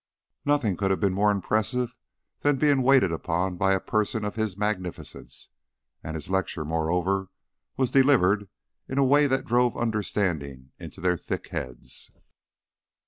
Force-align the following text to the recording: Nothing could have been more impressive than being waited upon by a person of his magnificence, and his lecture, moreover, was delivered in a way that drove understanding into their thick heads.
Nothing 0.45 0.77
could 0.77 0.89
have 0.89 0.99
been 0.99 1.13
more 1.13 1.29
impressive 1.29 1.95
than 2.39 2.57
being 2.57 2.81
waited 2.81 3.11
upon 3.11 3.55
by 3.55 3.73
a 3.73 3.79
person 3.79 4.25
of 4.25 4.33
his 4.33 4.57
magnificence, 4.57 5.51
and 6.03 6.15
his 6.15 6.27
lecture, 6.27 6.65
moreover, 6.65 7.29
was 7.77 7.91
delivered 7.91 8.49
in 8.89 8.97
a 8.97 9.05
way 9.05 9.27
that 9.27 9.45
drove 9.45 9.77
understanding 9.77 10.71
into 10.79 11.01
their 11.01 11.17
thick 11.17 11.49
heads. 11.49 12.09